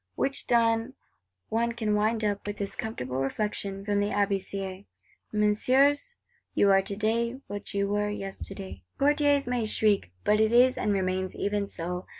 [0.15, 0.95] Which done,
[1.49, 4.85] one can wind up with this comfortable reflection from Abbé Sieyes:
[5.31, 6.15] 'Messieurs,
[6.55, 11.35] you are today what you were yesterday.' Courtiers may shriek; but it is, and remains,
[11.35, 12.07] even so.